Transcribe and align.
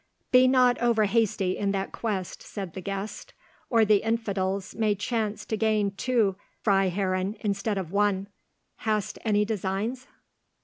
"Be 0.31 0.47
not 0.47 0.79
over 0.79 1.05
hasty 1.05 1.55
in 1.55 1.73
that 1.73 1.91
quest," 1.91 2.41
said 2.41 2.73
the 2.73 2.81
guest, 2.81 3.35
"or 3.69 3.85
the 3.85 3.97
infidels 4.01 4.73
may 4.73 4.95
chance 4.95 5.45
to 5.45 5.55
gain 5.55 5.91
two 5.91 6.37
Freiherren 6.63 7.37
instead 7.41 7.77
of 7.77 7.91
one. 7.91 8.25
Hast 8.77 9.19
any 9.23 9.45
designs?" 9.45 10.07